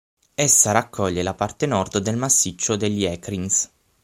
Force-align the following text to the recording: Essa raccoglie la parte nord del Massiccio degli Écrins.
Essa 0.33 0.71
raccoglie 0.71 1.21
la 1.21 1.35
parte 1.35 1.67
nord 1.67 1.99
del 1.99 2.17
Massiccio 2.17 2.75
degli 2.75 3.03
Écrins. 3.03 3.69